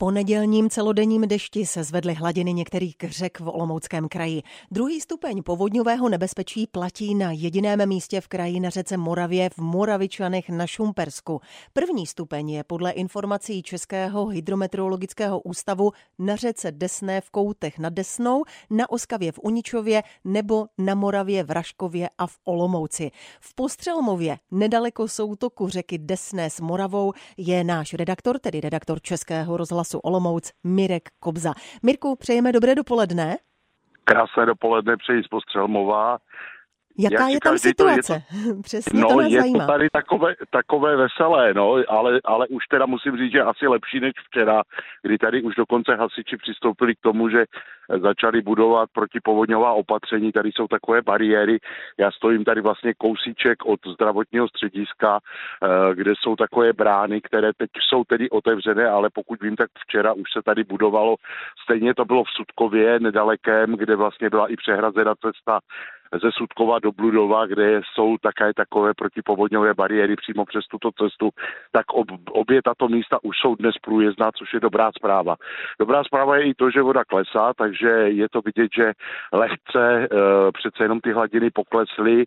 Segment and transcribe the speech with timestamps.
[0.00, 4.42] Po nedělním celodenním dešti se zvedly hladiny některých řek v Olomouckém kraji.
[4.70, 10.48] Druhý stupeň povodňového nebezpečí platí na jediném místě v kraji na řece Moravě v Moravičanech
[10.48, 11.40] na Šumpersku.
[11.72, 18.44] První stupeň je podle informací Českého hydrometeorologického ústavu na řece Desné v Koutech nad Desnou,
[18.70, 23.10] na Oskavě v Uničově nebo na Moravě v Raškově a v Olomouci.
[23.40, 29.89] V Postřelmově, nedaleko soutoku řeky Desné s Moravou, je náš redaktor, tedy redaktor Českého rozhlasu
[29.90, 31.52] rozhlasu Olomouc Mirek Kobza.
[31.82, 33.36] Mirku, přejeme dobré dopoledne.
[34.04, 36.18] Krásné dopoledne přeji z Postřelmová.
[37.00, 38.22] Jaká je tam situace?
[38.36, 39.66] Je to, Přesně no, to nás je zajímá.
[39.66, 44.00] to tady takové, takové veselé, no, ale, ale už teda musím říct, že asi lepší
[44.00, 44.62] než včera,
[45.02, 47.44] kdy tady už dokonce hasiči přistoupili k tomu, že
[47.98, 51.58] začali budovat protipovodňová opatření, tady jsou takové bariéry.
[51.98, 57.70] Já stojím tady vlastně kousíček od zdravotního střediska, eh, kde jsou takové brány, které teď
[57.88, 61.16] jsou tedy otevřené, ale pokud vím, tak včera už se tady budovalo.
[61.64, 65.60] Stejně to bylo v Sudkově, nedalekém, kde vlastně byla i přehrazena cesta
[66.22, 71.30] ze Sudkova do Bludova, kde jsou také takové protipovodňové bariéry přímo přes tuto cestu,
[71.72, 75.36] tak ob, obě tato místa už jsou dnes průjezdná, což je dobrá zpráva.
[75.78, 78.92] Dobrá zpráva je i to, že voda klesá, takže je to vidět, že
[79.32, 80.08] lehce e,
[80.52, 82.26] přece jenom ty hladiny poklesly, e,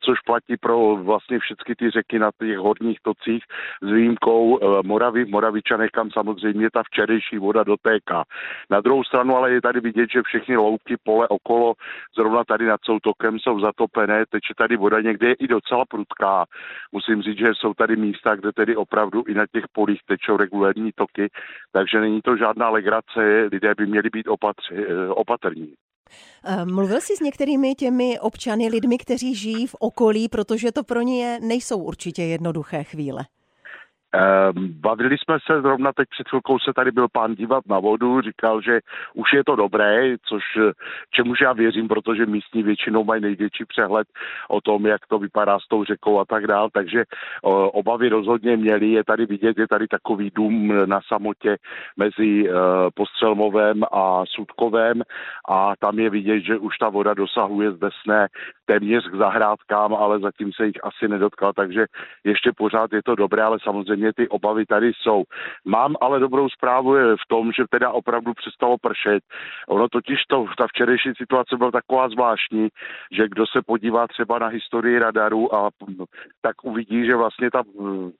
[0.00, 3.44] což platí pro vlastně všechny ty řeky na těch horních tocích
[3.82, 8.24] s výjimkou e, Moravy, Moravičanech, kam samozřejmě ta včerejší voda dotéká.
[8.70, 11.74] Na druhou stranu ale je tady vidět, že všechny louky, pole okolo,
[12.16, 16.44] zrovna tady nad soutokem jsou zatopené, teče tady voda někde je i docela prudká.
[16.92, 20.90] Musím říct, že jsou tady místa, kde tedy opravdu i na těch polích tečou regulární
[20.94, 21.28] toky,
[21.72, 25.74] takže není to žádná legrace, lidé by měli být opatři, Eh, opatrní.
[26.44, 31.02] Eh, mluvil jsi s některými těmi občany, lidmi, kteří žijí v okolí, protože to pro
[31.02, 33.24] ně nejsou určitě jednoduché chvíle.
[34.14, 38.20] Ehm, bavili jsme se zrovna teď před chvilkou se tady byl pán dívat na vodu,
[38.20, 38.80] říkal, že
[39.14, 40.42] už je to dobré, což
[41.10, 44.08] čemuž já věřím, protože místní většinou mají největší přehled
[44.48, 47.04] o tom, jak to vypadá s tou řekou a tak dál, takže
[47.72, 51.56] obavy rozhodně měli, je tady vidět, je tady takový dům na samotě
[51.96, 52.52] mezi e,
[52.94, 55.02] Postřelmovem a Sudkovem
[55.48, 58.28] a tam je vidět, že už ta voda dosahuje z Desné
[58.66, 61.86] téměř k zahrádkám, ale zatím se jich asi nedotkla, takže
[62.24, 65.24] ještě pořád je to dobré, ale samozřejmě samozřejmě ty obavy tady jsou.
[65.64, 69.22] Mám ale dobrou zprávu je v tom, že teda opravdu přestalo pršet.
[69.68, 72.68] Ono totiž to, ta včerejší situace byla taková zvláštní,
[73.12, 75.70] že kdo se podívá třeba na historii radaru a
[76.42, 77.62] tak uvidí, že vlastně ta,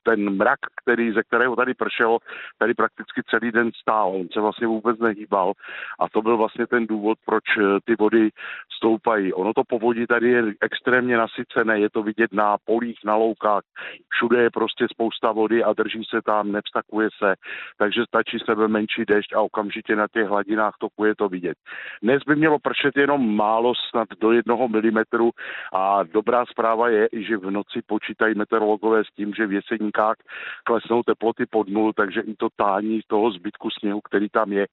[0.02, 2.18] ten mrak, který, ze kterého tady pršelo,
[2.58, 4.12] tady prakticky celý den stál.
[4.14, 5.52] On se vlastně vůbec nehýbal
[6.00, 8.30] a to byl vlastně ten důvod, proč eh, ty vody
[8.76, 9.32] stoupají.
[9.32, 13.62] Ono to povodí tady je extrémně nasycené, je to vidět na polích, na loukách,
[14.08, 17.34] všude je prostě spousta vody a drží se tam, nevstakuje se,
[17.78, 21.56] takže stačí sebe menší dešť a okamžitě na těch hladinách toku je to vidět.
[22.02, 25.30] Dnes by mělo pršet jenom málo, snad do jednoho milimetru
[25.72, 30.16] a dobrá zpráva je, že v noci počítají meteorologové s tím, že v jeseníkách
[30.64, 34.66] klesnou teploty pod nul, takže i to tání toho zbytku sněhu, který tam je,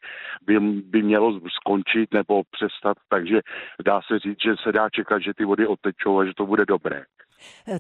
[0.46, 3.42] by, by mělo skončit nebo přestat, takže
[3.86, 6.66] dá se říct, že se dá čekat, že ty vody odtečou a že to bude
[6.66, 7.04] dobré.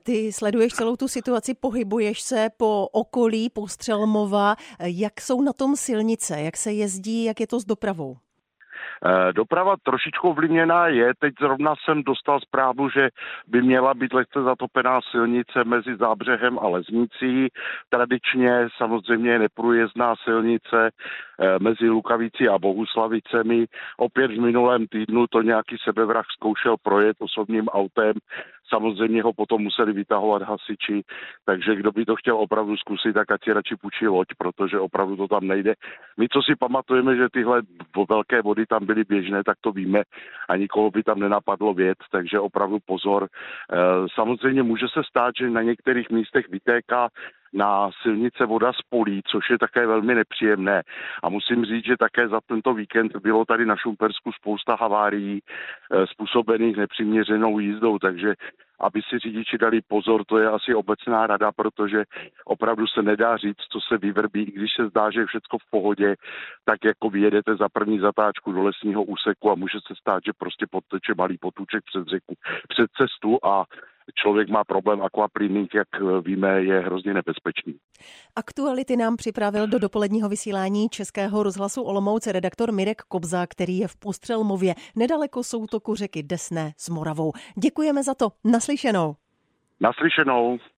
[0.03, 4.55] Ty sleduješ celou tu situaci, pohybuješ se po okolí Postřelmova.
[4.79, 6.41] Jak jsou na tom silnice?
[6.41, 7.23] Jak se jezdí?
[7.23, 8.17] Jak je to s dopravou?
[9.05, 11.13] Eh, doprava trošičku ovlivněná je.
[11.19, 13.09] Teď zrovna jsem dostal zprávu, že
[13.47, 17.47] by měla být lehce zatopená silnice mezi Zábřehem a Leznicí.
[17.89, 23.65] Tradičně samozřejmě neprůjezdná silnice eh, mezi Lukavicí a Bohuslavicemi.
[23.97, 28.13] Opět v minulém týdnu to nějaký sebevrah zkoušel projet osobním autem
[28.67, 31.01] Samozřejmě ho potom museli vytahovat hasiči,
[31.45, 35.15] takže kdo by to chtěl opravdu zkusit, tak ať si radši půjčí loď, protože opravdu
[35.17, 35.73] to tam nejde.
[36.17, 37.61] My, co si pamatujeme, že tyhle
[38.09, 40.01] velké vody tam byly běžné, tak to víme
[40.49, 43.27] a nikoho by tam nenapadlo věc, takže opravdu pozor.
[43.27, 43.77] Eh,
[44.15, 47.09] samozřejmě může se stát, že na některých místech vytéká
[47.53, 50.83] na silnice voda z polí, což je také velmi nepříjemné.
[51.23, 56.07] A musím říct, že také za tento víkend bylo tady na Šumpersku spousta havárií e,
[56.07, 58.33] způsobených nepřiměřenou jízdou, takže
[58.81, 62.03] aby si řidiči dali pozor, to je asi obecná rada, protože
[62.45, 66.15] opravdu se nedá říct, co se vyvrbí, když se zdá, že je všechno v pohodě,
[66.65, 70.65] tak jako vyjedete za první zatáčku do lesního úseku a může se stát, že prostě
[70.71, 72.33] podteče malý potůček před řeku,
[72.67, 73.63] před cestu a
[74.21, 75.87] člověk má problém aquaplining, jak
[76.25, 77.75] víme, je hrozně nebezpečný.
[78.35, 83.95] Aktuality nám připravil do dopoledního vysílání Českého rozhlasu Olomouc redaktor Mirek Kobza, který je v
[83.95, 87.31] Postřelmově, nedaleko soutoku řeky Desné s Moravou.
[87.63, 88.27] Děkujeme za to.
[88.43, 89.15] Naslyšenou.
[89.79, 90.57] Naslyšenou.